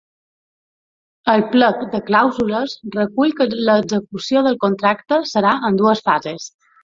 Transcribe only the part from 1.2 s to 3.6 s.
El plec de clàusules recull que